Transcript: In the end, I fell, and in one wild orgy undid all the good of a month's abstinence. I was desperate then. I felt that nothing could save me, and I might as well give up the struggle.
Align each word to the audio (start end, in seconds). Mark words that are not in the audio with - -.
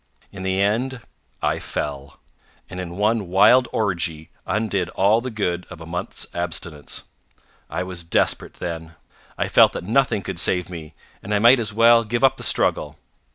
In 0.31 0.41
the 0.41 0.59
end, 0.59 0.99
I 1.43 1.59
fell, 1.59 2.19
and 2.71 2.79
in 2.79 2.97
one 2.97 3.27
wild 3.27 3.67
orgy 3.71 4.31
undid 4.47 4.89
all 4.95 5.21
the 5.21 5.29
good 5.29 5.67
of 5.69 5.79
a 5.79 5.85
month's 5.85 6.25
abstinence. 6.33 7.03
I 7.69 7.83
was 7.83 8.03
desperate 8.03 8.55
then. 8.55 8.95
I 9.37 9.47
felt 9.47 9.73
that 9.73 9.83
nothing 9.83 10.23
could 10.23 10.39
save 10.39 10.71
me, 10.71 10.95
and 11.21 11.35
I 11.35 11.37
might 11.37 11.59
as 11.59 11.71
well 11.71 12.03
give 12.03 12.23
up 12.23 12.37
the 12.37 12.43
struggle. 12.43 12.97